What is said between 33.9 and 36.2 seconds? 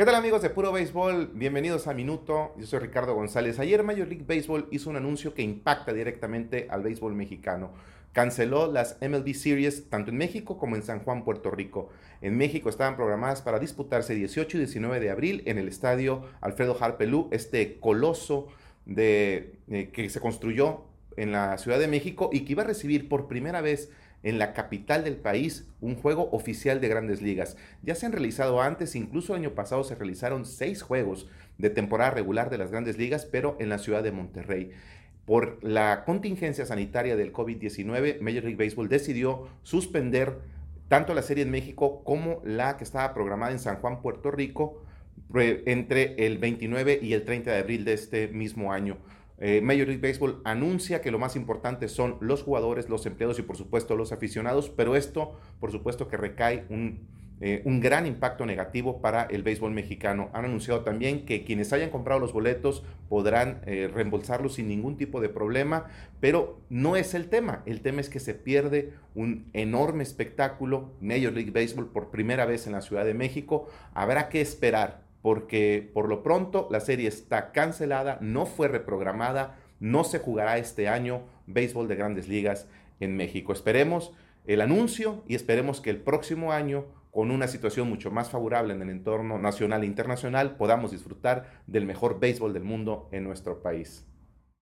de Monterrey. Por la